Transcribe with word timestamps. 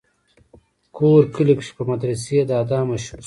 کور 0.97 1.21
کلي 1.35 1.53
کښې 1.57 1.73
پۀ 1.77 1.83
مدرسې 1.91 2.37
دادا 2.51 2.79
مشهور 2.89 2.99
شو 3.05 3.15